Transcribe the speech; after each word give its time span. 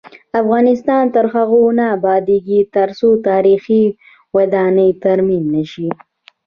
افغانستان 0.41 1.03
تر 1.15 1.25
هغو 1.33 1.61
نه 1.77 1.85
ابادیږي، 1.97 2.59
ترڅو 2.75 3.09
تاریخي 3.29 3.83
ودانۍ 4.35 4.89
ترمیم 5.03 5.45
نشي. 5.55 5.89